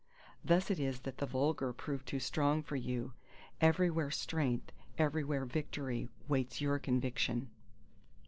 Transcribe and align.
Thus 0.43 0.71
it 0.71 0.79
is 0.79 1.01
that 1.01 1.19
the 1.19 1.27
Vulgar 1.27 1.71
prove 1.73 2.03
too 2.05 2.19
strong 2.19 2.63
for 2.63 2.75
you. 2.75 3.13
Everywhere 3.61 4.09
strength, 4.09 4.71
everywhere 4.97 5.45
victory 5.45 6.09
waits 6.27 6.59
your 6.59 6.79
conviction! 6.79 7.51